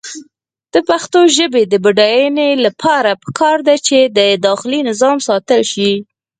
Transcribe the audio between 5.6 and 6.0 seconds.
شي.